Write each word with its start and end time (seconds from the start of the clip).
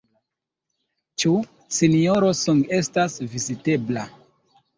Ĉu 1.23 1.33
Sinjoro 1.75 2.33
Song 2.41 2.65
estas 2.79 3.19
vizitebla? 3.37 4.09